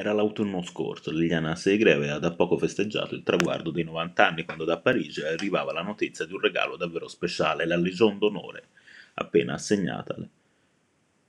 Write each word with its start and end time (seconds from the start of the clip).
Era 0.00 0.14
l'autunno 0.14 0.62
scorso, 0.62 1.10
Liliana 1.10 1.54
Segre 1.54 1.92
aveva 1.92 2.18
da 2.18 2.32
poco 2.32 2.56
festeggiato 2.56 3.14
il 3.14 3.22
traguardo 3.22 3.70
dei 3.70 3.84
90 3.84 4.26
anni 4.26 4.44
quando 4.46 4.64
da 4.64 4.78
Parigi 4.78 5.20
arrivava 5.20 5.74
la 5.74 5.82
notizia 5.82 6.24
di 6.24 6.32
un 6.32 6.40
regalo 6.40 6.78
davvero 6.78 7.06
speciale, 7.06 7.66
la 7.66 7.76
Légion 7.76 8.16
d'onore, 8.16 8.68
appena 9.12 9.52
assegnatale 9.52 10.30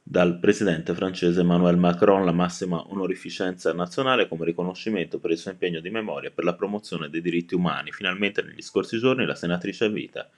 dal 0.02 0.40
presidente 0.40 0.94
francese 0.94 1.42
Emmanuel 1.42 1.76
Macron, 1.76 2.24
la 2.24 2.32
massima 2.32 2.82
onorificenza 2.88 3.74
nazionale 3.74 4.30
come 4.30 4.46
riconoscimento 4.46 5.20
per 5.20 5.32
il 5.32 5.38
suo 5.38 5.52
impegno 5.52 5.82
di 5.82 5.90
memoria 5.90 6.32
per 6.32 6.46
la 6.46 6.56
promozione 6.56 7.10
dei 7.10 7.22
diritti 7.22 7.56
umani. 7.56 7.92
Finalmente 7.92 8.42
negli 8.42 8.62
scorsi 8.62 8.98
giorni 9.00 9.26
la 9.26 9.36
senatrice 9.36 9.84
a 9.86 9.90
vita 9.90 10.30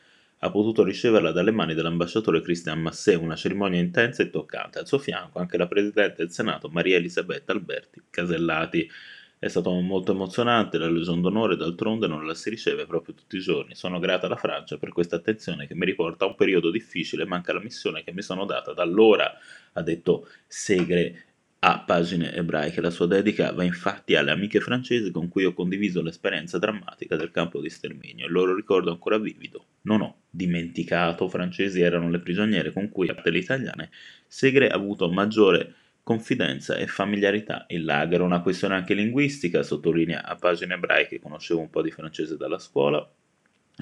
ha 0.43 0.51
potuto 0.51 0.83
riceverla 0.83 1.31
dalle 1.31 1.51
mani 1.51 1.73
dell'ambasciatore 1.73 2.41
Christian 2.41 2.81
Massé, 2.81 3.15
una 3.15 3.37
cerimonia 3.37 3.79
intensa 3.79 4.23
e 4.23 4.29
toccante. 4.29 4.77
Al 4.77 4.85
suo 4.85 4.99
fianco 4.99 5.39
anche 5.39 5.55
la 5.55 5.67
Presidente 5.67 6.15
del 6.17 6.31
Senato 6.31 6.67
Maria 6.67 6.97
Elisabetta 6.97 7.53
Alberti 7.53 8.01
Casellati. 8.09 8.89
È 9.39 9.47
stato 9.47 9.71
molto 9.79 10.11
emozionante, 10.11 10.77
la 10.77 10.89
Legion 10.89 11.21
d'Onore 11.21 11.55
d'altronde 11.55 12.07
non 12.07 12.25
la 12.25 12.33
si 12.33 12.49
riceve 12.49 12.85
proprio 12.85 13.15
tutti 13.15 13.37
i 13.37 13.39
giorni. 13.39 13.73
Sono 13.73 13.99
grata 13.99 14.25
alla 14.25 14.35
Francia 14.35 14.77
per 14.77 14.89
questa 14.89 15.15
attenzione 15.15 15.65
che 15.65 15.75
mi 15.75 15.85
riporta 15.85 16.25
a 16.25 16.27
un 16.27 16.35
periodo 16.35 16.71
difficile, 16.71 17.25
manca 17.25 17.53
la 17.53 17.61
missione 17.61 18.03
che 18.03 18.11
mi 18.11 18.21
sono 18.21 18.43
data 18.43 18.73
da 18.73 18.83
allora, 18.83 19.31
ha 19.71 19.81
detto 19.81 20.27
Segre 20.45 21.23
a 21.59 21.79
pagine 21.79 22.33
ebraiche. 22.33 22.81
La 22.81 22.89
sua 22.89 23.07
dedica 23.07 23.53
va 23.53 23.63
infatti 23.63 24.15
alle 24.15 24.31
amiche 24.31 24.59
francesi 24.59 25.09
con 25.09 25.29
cui 25.29 25.45
ho 25.45 25.53
condiviso 25.53 26.01
l'esperienza 26.01 26.57
drammatica 26.59 27.15
del 27.15 27.31
campo 27.31 27.61
di 27.61 27.69
sterminio. 27.69 28.25
Il 28.25 28.31
loro 28.33 28.53
ricordo 28.53 28.91
ancora 28.91 29.17
vivido. 29.17 29.67
Non 29.83 30.01
ho 30.01 30.17
dimenticato, 30.35 31.27
francesi 31.27 31.81
erano 31.81 32.09
le 32.09 32.19
prigioniere 32.19 32.73
con 32.73 32.89
cui, 32.89 33.07
a 33.07 33.13
parte 33.13 33.29
le 33.29 33.37
italiane, 33.37 33.89
Segre 34.25 34.67
ha 34.69 34.75
avuto 34.75 35.07
maggiore 35.11 35.75
confidenza 36.01 36.75
e 36.75 36.87
familiarità. 36.87 37.65
Il 37.67 37.85
lager 37.85 38.21
è 38.21 38.23
una 38.23 38.41
questione 38.41 38.73
anche 38.73 38.95
linguistica, 38.95 39.61
sottolinea 39.61 40.25
a 40.25 40.35
pagine 40.35 40.73
ebraiche, 40.73 41.19
conoscevo 41.19 41.59
un 41.59 41.69
po' 41.69 41.83
di 41.83 41.91
francese 41.91 42.35
dalla 42.35 42.57
scuola, 42.57 43.07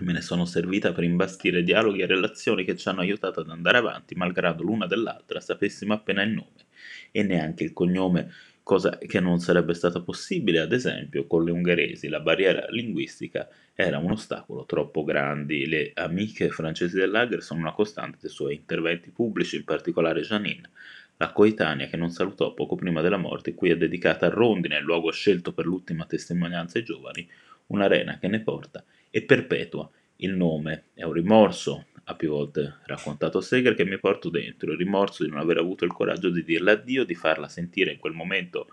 me 0.02 0.14
ne 0.14 0.22
sono 0.22 0.44
servita 0.44 0.92
per 0.92 1.06
imbastire 1.06 1.64
dialoghi 1.64 2.02
e 2.02 2.06
relazioni 2.06 2.66
che 2.66 2.76
ci 2.76 2.90
hanno 2.90 3.00
aiutato 3.00 3.40
ad 3.40 3.50
andare 3.50 3.78
avanti, 3.78 4.16
malgrado 4.16 4.64
l'una 4.64 4.88
dell'altra 4.88 5.40
sapessimo 5.40 5.94
appena 5.94 6.22
il 6.22 6.32
nome 6.32 6.66
e 7.12 7.24
neanche 7.24 7.64
il 7.64 7.72
cognome, 7.72 8.30
cosa 8.64 8.98
che 8.98 9.20
non 9.20 9.40
sarebbe 9.40 9.73
stata 9.73 10.02
possibile, 10.02 10.59
ad 10.59 10.72
esempio, 10.72 11.28
con 11.28 11.44
le 11.44 11.52
ungheresi. 11.52 12.08
La 12.08 12.20
barriera 12.20 12.66
linguistica 12.70 13.50
era 13.73 13.98
un 13.98 14.12
ostacolo 14.12 14.66
troppo 14.66 15.03
grande. 15.03 15.66
Le 15.66 15.92
amiche 15.95 16.50
francesi 16.50 16.95
dell'Ager 16.95 17.42
sono 17.42 17.62
una 17.62 17.73
costante 17.73 18.18
dei 18.22 18.30
suoi 18.30 18.56
interventi 18.56 19.09
pubblici, 19.09 19.58
in 19.58 19.64
particolare 19.64 20.22
Janine, 20.22 20.70
la 21.18 21.31
coetanea 21.31 21.88
che 21.88 21.98
non 21.98 22.09
salutò 22.09 22.53
poco 22.53 22.76
prima 22.76 23.02
della 23.02 23.18
morte, 23.18 23.53
cui 23.53 23.70
è 23.70 23.78
dedicata 23.78 24.28
a 24.28 24.30
Rondine, 24.30 24.78
il 24.78 24.84
luogo 24.84 25.12
scelto 25.12 25.53
per 25.53 25.66
l'ultima 25.66 26.06
testimonianza 26.06 26.78
ai 26.78 26.84
giovani, 26.84 27.28
un'arena 27.68 28.18
che 28.20 28.28
ne 28.28 28.42
porta 28.42 28.84
e 29.09 29.22
perpetua 29.23 29.90
il 30.18 30.34
nome. 30.36 30.86
È 30.94 31.03
un 31.03 31.14
rimorso, 31.14 31.88
ha 32.06 32.16
più 32.16 32.30
volte 32.30 32.78
raccontato 32.86 33.42
Seger, 33.42 33.76
che 33.76 33.86
mi 33.86 34.00
porto 34.00 34.30
dentro, 34.30 34.72
il 34.72 34.78
rimorso 34.78 35.24
di 35.24 35.30
non 35.30 35.40
aver 35.40 35.58
avuto 35.58 35.86
il 35.86 35.94
coraggio 35.94 36.30
di 36.30 36.44
dirle 36.44 36.72
addio, 36.72 37.04
di 37.04 37.16
farla 37.16 37.48
sentire 37.48 37.92
in 37.92 38.00
quel 38.00 38.14
momento 38.14 38.68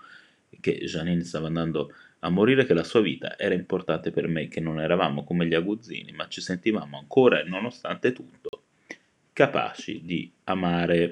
che 0.61 0.79
Janine 0.79 1.25
stava 1.25 1.47
andando 1.47 1.93
a 2.21 2.31
morire, 2.31 2.65
che 2.65 2.75
la 2.75 2.85
sua 2.85 3.01
vita 3.01 3.39
era 3.39 3.55
importante 3.55 4.11
per 4.11 4.27
me, 4.27 4.49
che 4.49 4.61
non 4.61 4.81
eravamo 4.81 5.25
come 5.25 5.47
gli 5.47 5.55
aguzzini, 5.55 6.13
ma 6.13 6.27
ci 6.29 6.41
sentivamo 6.41 6.99
ancora 6.99 7.41
e 7.41 7.45
nonostante 7.45 8.13
tutto 8.13 8.63
capaci 9.39 10.01
di 10.03 10.29
amare 10.45 11.07